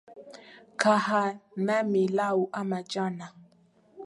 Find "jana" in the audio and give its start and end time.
2.91-3.27